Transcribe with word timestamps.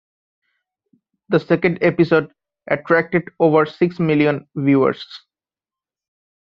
The 1.29 1.39
second 1.39 1.77
episode 1.83 2.33
attracted 2.65 3.25
over 3.39 3.67
six 3.67 3.99
million 3.99 4.47
viewers. 4.55 5.05